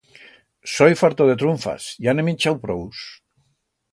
Soi 0.75 0.95
farto 1.01 1.27
de 1.31 1.35
trunfas, 1.43 1.85
ya 2.07 2.15
n'he 2.15 2.25
minchau 2.31 2.59
prous. 2.65 3.05